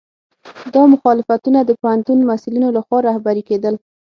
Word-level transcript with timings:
دا 0.73 0.83
مخالفتونه 0.93 1.59
د 1.63 1.71
پوهنتون 1.81 2.17
محصلینو 2.29 2.67
لخوا 2.77 2.97
رهبري 3.09 3.43
کېدل. 3.49 3.75